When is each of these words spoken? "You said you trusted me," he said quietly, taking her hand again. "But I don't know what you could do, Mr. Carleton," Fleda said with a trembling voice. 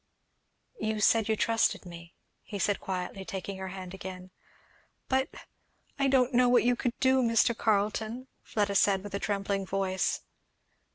"You 0.79 0.99
said 0.99 1.29
you 1.29 1.35
trusted 1.35 1.85
me," 1.85 2.15
he 2.41 2.57
said 2.57 2.79
quietly, 2.79 3.23
taking 3.23 3.57
her 3.59 3.67
hand 3.67 3.93
again. 3.93 4.31
"But 5.07 5.29
I 5.99 6.07
don't 6.07 6.33
know 6.33 6.49
what 6.49 6.63
you 6.63 6.75
could 6.75 6.99
do, 6.99 7.21
Mr. 7.21 7.55
Carleton," 7.55 8.25
Fleda 8.41 8.73
said 8.73 9.03
with 9.03 9.13
a 9.13 9.19
trembling 9.19 9.63
voice. 9.63 10.21